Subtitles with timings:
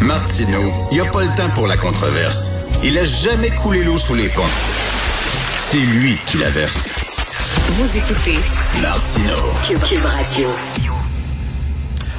[0.00, 2.50] Martineau, il n'y a pas le temps pour la controverse.
[2.82, 4.42] Il a jamais coulé l'eau sous les ponts.
[5.58, 6.90] C'est lui qui la verse.
[7.68, 8.38] Vous écoutez
[8.80, 9.84] Martineau.
[9.86, 10.48] Cube Radio.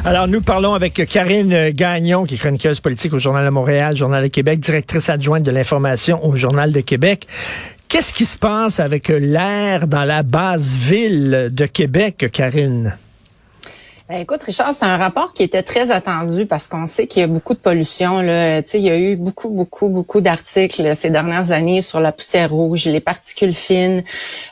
[0.06, 4.24] Alors, nous parlons avec Karine Gagnon, qui est chroniqueuse politique au Journal de Montréal, Journal
[4.24, 7.28] de Québec, directrice adjointe de l'information au Journal de Québec.
[7.88, 12.98] Qu'est-ce qui se passe avec l'air dans la base ville de Québec, Karine?
[14.14, 17.24] Ben, écoute, Richard, c'est un rapport qui était très attendu parce qu'on sait qu'il y
[17.24, 18.22] a beaucoup de pollution.
[18.22, 18.60] Là.
[18.60, 22.86] il y a eu beaucoup, beaucoup, beaucoup d'articles ces dernières années sur la poussière rouge,
[22.86, 24.04] les particules fines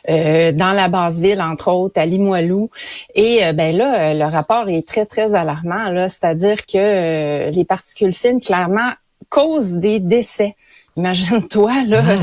[0.09, 2.71] euh, dans la basse ville, entre autres, à Limoilou.
[3.13, 5.89] Et euh, ben là, le rapport est très, très alarmant.
[5.89, 8.93] Là, c'est-à-dire que euh, les particules fines, clairement,
[9.29, 10.55] causent des décès.
[10.97, 12.01] Imagine-toi, là.
[12.01, 12.17] Mmh.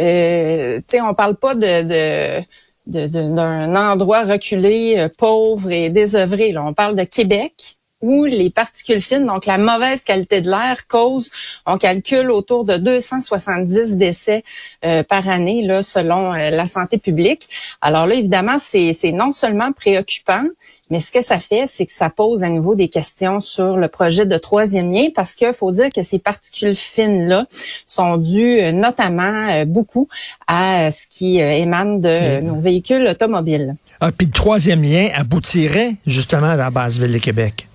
[0.00, 2.44] Euh, tu sais, on parle pas de, de
[2.86, 6.52] d'un endroit reculé, euh, pauvre et désœuvré.
[6.52, 6.64] Là.
[6.64, 11.30] On parle de Québec, où les particules fines, donc la mauvaise qualité de l'air, cause,
[11.64, 14.44] on calcule autour de 270 décès
[14.84, 17.48] euh, par année, là, selon euh, la santé publique.
[17.80, 20.44] Alors là, évidemment, c'est non seulement préoccupant,
[20.90, 23.88] mais ce que ça fait, c'est que ça pose à nouveau des questions sur le
[23.88, 27.46] projet de troisième lien, parce qu'il faut dire que ces particules fines-là
[27.86, 30.08] sont dues euh, notamment beaucoup
[30.46, 33.76] à ce qui émane de nos véhicules automobiles.
[34.00, 37.66] Ah, puis le troisième lien aboutirait justement à la base ville de Québec.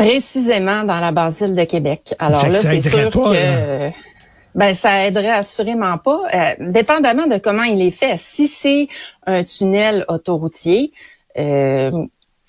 [0.00, 2.14] Précisément dans la base ville de Québec.
[2.18, 3.90] Alors là, c'est sûr que
[4.54, 8.16] ben ça aiderait assurément pas, euh, dépendamment de comment il est fait.
[8.18, 8.88] Si c'est
[9.26, 10.92] un tunnel autoroutier,
[11.38, 11.92] euh,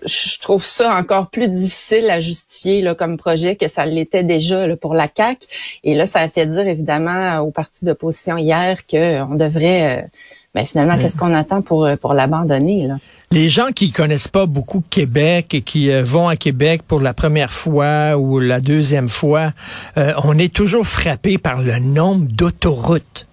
[0.06, 4.76] je trouve ça encore plus difficile à justifier là, comme projet que ça l'était déjà
[4.78, 5.46] pour la CAC.
[5.84, 10.08] Et là, ça a fait dire évidemment au parti d'opposition hier qu'on devrait euh,
[10.54, 12.86] ben finalement, qu'est-ce qu'on attend pour, euh, pour l'abandonner?
[12.86, 12.98] Là?
[13.32, 17.14] Les gens qui connaissent pas beaucoup Québec et qui euh, vont à Québec pour la
[17.14, 19.54] première fois ou la deuxième fois,
[19.98, 23.28] euh, on est toujours frappé par le nombre d'autoroutes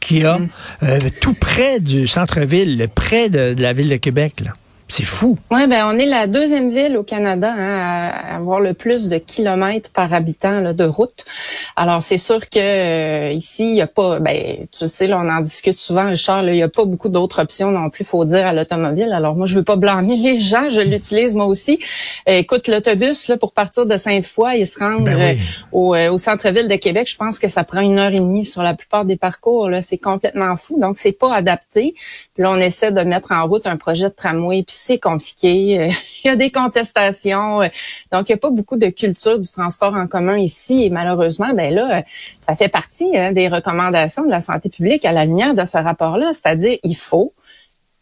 [0.00, 0.48] qu'il y a mm.
[1.20, 4.34] tout près du centre-ville, près de, de, la ville de Québec.
[4.44, 4.50] Là.
[4.86, 5.38] C'est fou.
[5.50, 9.16] Oui, ben on est la deuxième ville au Canada hein, à avoir le plus de
[9.16, 11.24] kilomètres par habitant là, de route.
[11.74, 15.28] Alors c'est sûr que euh, ici il y a pas, ben tu sais là on
[15.28, 18.46] en discute souvent, Richard, il y a pas beaucoup d'autres options non plus, faut dire
[18.46, 19.10] à l'automobile.
[19.12, 21.80] Alors moi je veux pas blâmer les gens, je l'utilise moi aussi.
[22.28, 25.34] Euh, écoute l'autobus là pour partir de Sainte-Foy et se rendre ben euh,
[25.72, 28.62] au, au centre-ville de Québec, je pense que ça prend une heure et demie sur
[28.62, 29.70] la plupart des parcours.
[29.70, 30.78] Là, c'est complètement fou.
[30.78, 31.94] Donc c'est pas adapté.
[32.34, 35.90] Puis là on essaie de mettre en route un projet de tramway c'est compliqué.
[36.24, 37.60] Il y a des contestations.
[38.12, 40.84] Donc, il n'y a pas beaucoup de culture du transport en commun ici.
[40.84, 42.02] Et malheureusement, ben là,
[42.46, 45.76] ça fait partie hein, des recommandations de la santé publique à la lumière de ce
[45.76, 46.32] rapport-là.
[46.32, 47.32] C'est-à-dire, il faut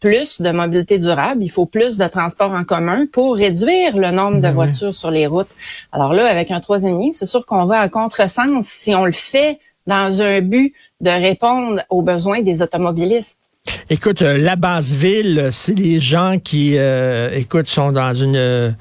[0.03, 4.35] plus de mobilité durable, il faut plus de transport en commun pour réduire le nombre
[4.35, 5.47] de ben voitures sur les routes.
[5.93, 9.13] Alors là, avec un troisième lien, c'est sûr qu'on va à contresens si on le
[9.13, 13.39] fait dans un but de répondre aux besoins des automobilistes.
[13.89, 18.71] Écoute, euh, la base ville, c'est les gens qui, euh, écoute, sont dans une, euh,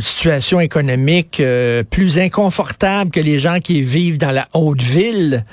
[0.00, 1.40] situation économique
[1.90, 5.44] plus inconfortable que les gens qui vivent dans la haute ville.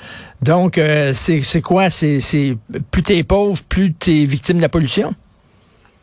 [0.42, 0.80] Donc,
[1.14, 1.88] c'est quoi?
[1.88, 2.56] C'est
[2.90, 5.14] plus t'es pauvre, plus t'es victime de la pollution?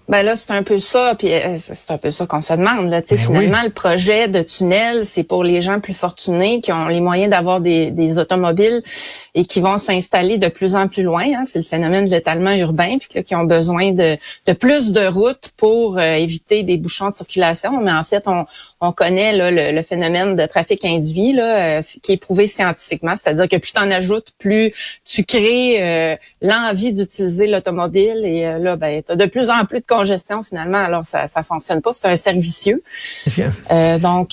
[0.07, 2.89] Ben là, c'est un peu ça, puis euh, c'est un peu ça qu'on se demande.
[2.89, 3.01] Là.
[3.01, 7.01] Ben finalement, le projet de tunnel, c'est pour les gens plus fortunés qui ont les
[7.01, 8.81] moyens d'avoir des, des, automobiles
[9.35, 11.25] et qui vont s'installer de plus en plus loin.
[11.35, 11.43] Hein.
[11.45, 14.15] C'est le phénomène de l'étalement urbain, puis qui ont besoin de,
[14.45, 17.81] de, plus de routes pour euh, éviter des bouchons de circulation.
[17.81, 18.45] Mais en fait, on,
[18.79, 23.47] on connaît là, le, phénomène de trafic induit, là, euh, qui est prouvé scientifiquement, c'est-à-dire
[23.49, 24.73] que plus tu en ajoutes, plus
[25.03, 29.65] tu crées euh, l'envie d'utiliser l'automobile et euh, là, ben, tu as de plus en
[29.65, 32.81] plus de congestion finalement, alors ça ça fonctionne pas, c'est un servicieux.
[34.07, 34.29] donc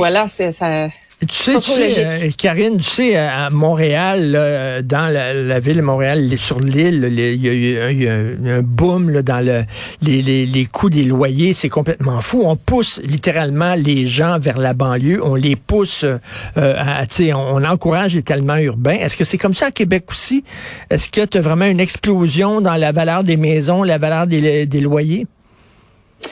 [0.00, 0.88] voilà, c'est ça
[1.26, 6.30] tu sais, tu sais euh, Karine, tu sais, à Montréal, dans la, ville de Montréal,
[6.38, 7.48] sur l'île, il y,
[7.78, 9.64] a eu un, boom là, dans le,
[10.02, 11.52] les, les, les coûts des loyers.
[11.52, 12.42] C'est complètement fou.
[12.44, 15.20] On pousse littéralement les gens vers la banlieue.
[15.22, 16.18] On les pousse, euh,
[16.56, 18.94] à, tu sais, on, encourage l'étalement urbain.
[19.00, 20.44] Est-ce que c'est comme ça à Québec aussi?
[20.90, 24.66] Est-ce que tu as vraiment une explosion dans la valeur des maisons, la valeur des,
[24.66, 25.26] des loyers?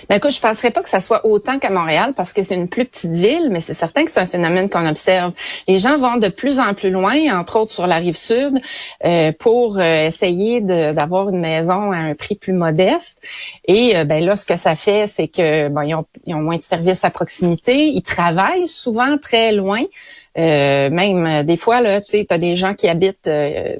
[0.08, 2.68] Ben écoute, je penserais pas que ça soit autant qu'à Montréal parce que c'est une
[2.68, 5.32] plus petite ville, mais c'est certain que c'est un phénomène qu'on observe.
[5.68, 8.60] Les gens vont de plus en plus loin, entre autres sur la rive sud,
[9.04, 13.18] euh, pour euh, essayer d'avoir une maison à un prix plus modeste.
[13.66, 16.42] Et euh, ben là, ce que ça fait, c'est que bon, ils ont, ils ont
[16.42, 19.82] moins de services à proximité, ils travaillent souvent très loin.
[20.36, 23.30] même des fois là, tu sais, as des gens qui habitent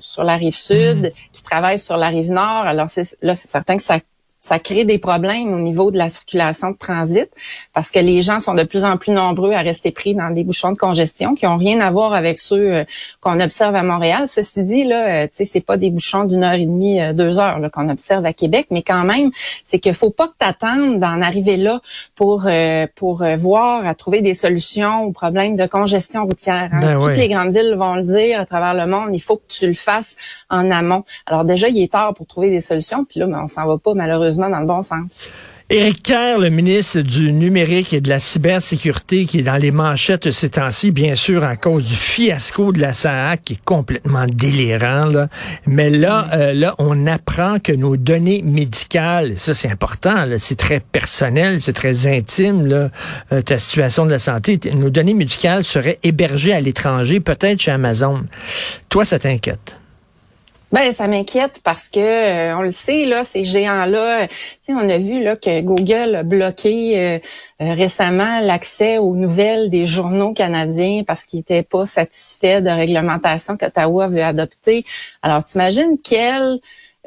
[0.01, 1.31] sur la rive sud, mmh.
[1.33, 2.67] qui travaillent sur la rive nord.
[2.67, 2.87] Alors
[3.23, 3.99] là, c'est certain que ça
[4.43, 7.29] ça crée des problèmes au niveau de la circulation de transit
[7.73, 10.43] parce que les gens sont de plus en plus nombreux à rester pris dans des
[10.43, 12.85] bouchons de congestion qui ont rien à voir avec ceux euh,
[13.21, 14.27] qu'on observe à Montréal.
[14.27, 17.13] Ceci dit, là, euh, tu sais, c'est pas des bouchons d'une heure et demie, euh,
[17.13, 19.31] deux heures qu'on observe à Québec, mais quand même,
[19.65, 21.81] c'est qu'il faut pas que tu attendes d'en arriver là
[22.17, 22.49] pour
[22.97, 26.69] pour voir à trouver des solutions aux problèmes de congestion routière.
[26.73, 26.81] Hein.
[26.81, 29.11] Ben Toutes les grandes villes vont le dire à travers le monde.
[29.13, 30.17] Il faut que tu le fasses
[30.51, 31.05] en amont.
[31.27, 33.79] Alors déjà, il est tard pour trouver des solutions, puis là, ben, on s'en va
[33.79, 35.29] pas malheureusement dans le bon sens.
[35.75, 40.31] Éric Kerr, le ministre du numérique et de la cybersécurité, qui est dans les manchettes
[40.31, 45.07] ces temps-ci, bien sûr, à cause du fiasco de la SAAC, qui est complètement délirant.
[45.07, 45.29] Là.
[45.67, 50.81] Mais là, euh, là, on apprend que nos données médicales, ça c'est important, c'est très
[50.81, 52.91] personnel, c'est très intime, là,
[53.33, 57.71] euh, ta situation de la santé, nos données médicales seraient hébergées à l'étranger, peut-être chez
[57.71, 58.21] Amazon.
[58.91, 59.79] Toi, ça t'inquiète?
[60.73, 64.27] Ben ça m'inquiète parce que euh, on le sait là, ces géants-là,
[64.69, 67.19] on a vu là que Google a bloqué euh,
[67.61, 73.59] euh, récemment l'accès aux nouvelles des journaux canadiens parce qu'ils n'étaient pas satisfaits de réglementation
[73.59, 74.87] qu'Ottawa veut adopter.
[75.21, 76.59] Alors t'imagines quel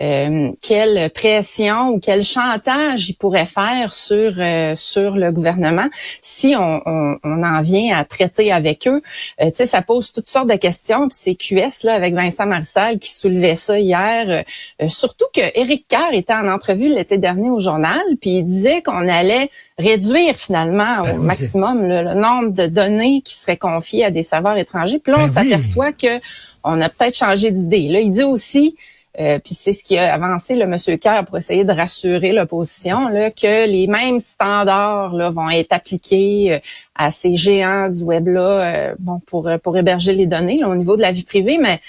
[0.02, 5.88] euh, quelle pression ou quel chantage ils pourraient faire sur euh, sur le gouvernement
[6.22, 9.02] si on, on, on, en vient à traiter avec eux?
[9.42, 11.08] Euh, tu sais, ça pose toutes sortes de questions.
[11.08, 14.44] Puis c'est QS là avec Vincent Marcel qui soulevait ça hier.
[14.90, 19.08] surtout que Éric Kerr était en entrevue l'été dernier au journal, puis il disait qu'on
[19.08, 24.24] allait réduire finalement au ben maximum le, nombre de données qui seraient confiées à des
[24.24, 25.00] serveurs étrangers.
[25.00, 26.20] Puis là, on ben s'aperçoit que
[26.64, 27.88] on a peut-être changé d'idée.
[27.90, 28.76] Là, il dit aussi
[29.20, 33.08] euh, puis c'est ce qui a avancé le monsieur Kerr pour essayer de rassurer l'opposition
[33.08, 36.60] là, que les mêmes standards là, vont être appliqués euh,
[36.96, 40.98] à ces géants du web là, euh, bon pour pour héberger les données au niveau
[40.98, 41.80] de la vie privée, mais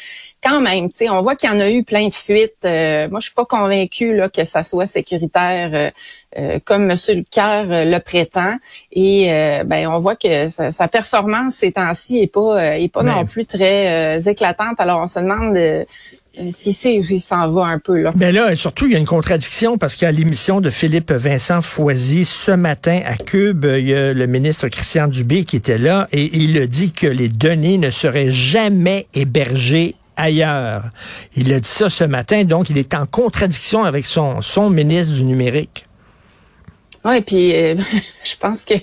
[0.43, 2.62] quand même, tu sais, on voit qu'il y en a eu plein de fuites.
[2.62, 5.90] moi, je suis pas convaincue là que ça soit sécuritaire
[6.64, 8.56] comme Monsieur Kerr le prétend.
[8.93, 9.26] Et
[9.64, 14.29] ben, on voit que sa, performance ces temps-ci est pas est pas non plus très
[14.29, 14.79] éclatante.
[14.79, 15.84] Alors, on se demande euh,
[16.52, 18.12] si c'est il s'en va un peu là.
[18.16, 22.24] Mais là, surtout, il y a une contradiction parce qu'à l'émission de Philippe Vincent Foisy
[22.24, 26.36] ce matin à Cube, il y a le ministre Christian Dubé qui était là et
[26.36, 30.84] il a dit que les données ne seraient jamais hébergées ailleurs.
[31.36, 35.14] Il a dit ça ce matin, donc il est en contradiction avec son, son ministre
[35.14, 35.86] du numérique.
[37.04, 37.76] Oui, puis euh,
[38.24, 38.74] je pense que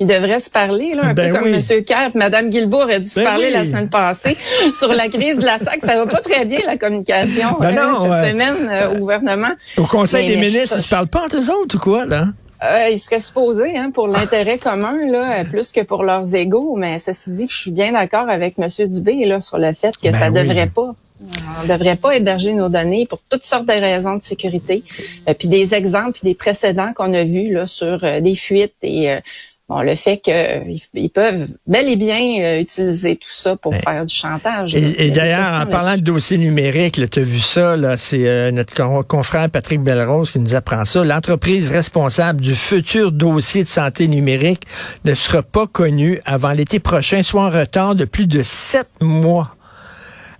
[0.00, 1.60] ils devraient se parler, là, un ben peu comme M.
[1.84, 4.34] Kerr, Mme Guilbault aurait dû se ben parler la semaine passée
[4.78, 5.80] sur la crise de la SAC.
[5.84, 9.50] Ça va pas très bien, la communication, ben hein, cette semaine euh, au gouvernement.
[9.76, 12.28] Au Conseil des ministres, ils se parlent pas entre eux autres ou quoi, là?
[12.62, 16.76] Euh, ils seraient supposés, hein, pour l'intérêt commun, là, plus que pour leurs égaux.
[16.76, 18.68] Mais ceci dit que je suis bien d'accord avec M.
[18.88, 20.94] Dubé là, sur le fait que ça devrait pas.
[21.58, 24.82] On ne devrait pas héberger nos données pour toutes sortes de raisons de sécurité.
[25.28, 28.74] Euh, puis des exemples, puis des précédents qu'on a vus là sur euh, des fuites
[28.82, 29.18] et
[29.70, 34.12] Bon, le fait qu'ils peuvent bel et bien euh, utiliser tout ça pour faire du
[34.12, 34.74] chantage.
[34.74, 38.74] Et, d'ailleurs, en parlant de dossier numérique, tu as vu ça, là, c'est euh, notre
[39.04, 41.04] confrère Patrick Belrose qui nous apprend ça.
[41.04, 44.64] L'entreprise responsable du futur dossier de santé numérique
[45.04, 49.54] ne sera pas connue avant l'été prochain, soit en retard de plus de sept mois.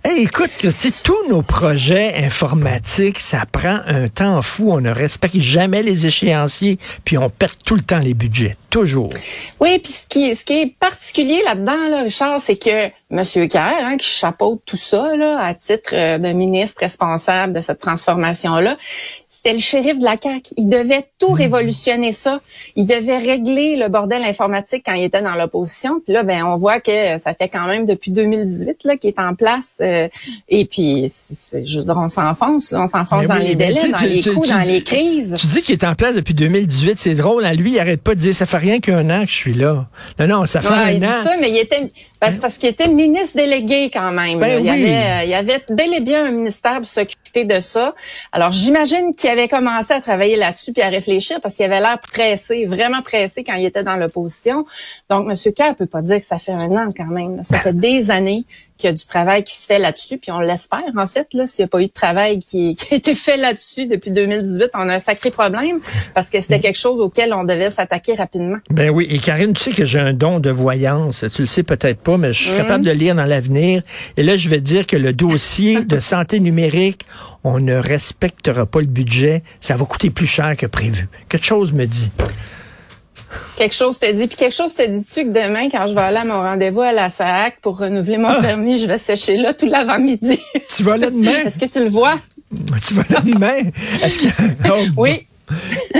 [0.03, 4.71] Hey, écoute, c'est tous nos projets informatiques, ça prend un temps fou.
[4.71, 9.09] On ne respecte jamais les échéanciers, puis on perd tout le temps les budgets, toujours.
[9.59, 13.47] Oui, puis ce qui, ce qui est particulier là-dedans, là, Richard, c'est que M.
[13.47, 18.77] Kerr, hein, qui chapeaute tout ça à titre euh, de ministre responsable de cette transformation-là,
[19.43, 20.53] c'était le shérif de la CAQ.
[20.57, 21.35] Il devait tout hmm.
[21.35, 22.41] révolutionner ça.
[22.75, 25.99] Il devait régler le bordel informatique quand il était dans l'opposition.
[25.99, 29.19] Puis là, ben, on voit que ça fait quand même depuis 2018 là qu'il est
[29.19, 29.73] en place.
[29.81, 30.07] Euh,
[30.47, 34.21] et puis, c'est, je veux dire, on s'enfonce, on s'enfonce dans les délais, dans les
[34.21, 35.35] coups, dans les crises.
[35.39, 36.99] Tu dis qu'il est en place depuis 2018.
[36.99, 37.43] C'est drôle.
[37.43, 37.53] À hein.
[37.53, 39.87] lui, il arrête pas de dire ça fait rien qu'un an que je suis là.
[40.19, 41.07] Non, non, ça fait un il an.
[41.07, 41.87] Dit ça, mais il était
[42.19, 44.37] parce qu'il était ministre délégué quand même.
[44.37, 47.59] Ben il, y avait, il y avait bel et bien un ministère pour s'occuper de
[47.59, 47.95] ça.
[48.31, 51.99] Alors j'imagine qu'il avait commencé à travailler là-dessus puis à réfléchir parce qu'il avait l'air
[51.99, 54.65] pressé, vraiment pressé quand il était dans l'opposition.
[55.09, 55.53] Donc M.
[55.53, 57.43] Kerr peut pas dire que ça fait un an quand même.
[57.43, 58.45] Ça fait des années
[58.81, 61.27] qu'il y a du travail qui se fait là-dessus, puis on l'espère en fait.
[61.33, 64.11] Là, s'il n'y a pas eu de travail qui, qui a été fait là-dessus depuis
[64.11, 65.79] 2018, on a un sacré problème
[66.13, 68.57] parce que c'était quelque chose auquel on devait s'attaquer rapidement.
[68.69, 71.23] Ben oui, et Karine, tu sais que j'ai un don de voyance.
[71.33, 73.83] Tu le sais peut-être pas, mais je suis capable de lire dans l'avenir.
[74.17, 77.05] Et là, je vais dire que le dossier de santé numérique,
[77.43, 79.43] on ne respectera pas le budget.
[79.59, 81.07] Ça va coûter plus cher que prévu.
[81.29, 82.11] Quelque chose me dit.
[83.57, 84.27] Quelque chose te dit.
[84.27, 86.91] Puis quelque chose te dit-tu que demain, quand je vais aller à mon rendez-vous à
[86.91, 88.41] la SAC pour renouveler mon ah!
[88.41, 90.39] permis, je vais sécher là tout l'avant-midi?
[90.75, 91.45] Tu vas là demain?
[91.45, 92.19] Est-ce que tu le vois?
[92.85, 93.69] Tu vas là demain?
[94.03, 94.27] Est-ce que...
[94.69, 95.27] Oh, oui.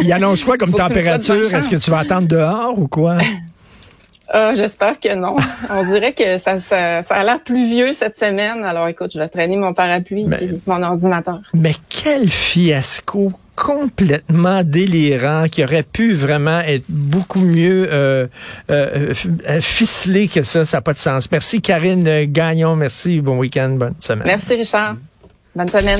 [0.02, 1.54] Il annonce quoi comme température?
[1.54, 3.18] Est-ce que tu vas attendre dehors ou quoi?
[4.34, 5.36] Ah, j'espère que non.
[5.72, 8.64] On dirait que ça, ça, a l'air pluvieux cette semaine.
[8.64, 11.42] Alors écoute, je vais traîner mon parapluie et mon ordinateur.
[11.54, 18.28] Mais quel fiasco complètement délirant qui aurait pu vraiment être beaucoup mieux euh,
[18.72, 19.14] euh,
[19.48, 20.66] euh, ficelé que ça.
[20.66, 21.30] Ça n'a pas de sens.
[21.32, 22.76] Merci Karine Gagnon.
[22.76, 23.22] Merci.
[23.22, 23.76] Bon week-end.
[23.78, 24.24] Bonne semaine.
[24.26, 24.96] Merci Richard.
[25.54, 26.00] Bonne semaine.